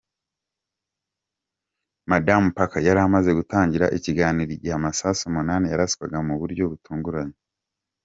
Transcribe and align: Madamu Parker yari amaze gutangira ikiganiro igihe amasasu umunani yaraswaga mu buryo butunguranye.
Madamu 2.09 2.47
Parker 2.55 2.83
yari 2.87 2.99
amaze 3.07 3.29
gutangira 3.39 3.91
ikiganiro 3.97 4.51
igihe 4.55 4.73
amasasu 4.79 5.21
umunani 5.29 5.65
yaraswaga 5.67 6.17
mu 6.27 6.35
buryo 6.41 6.63
butunguranye. 6.71 7.37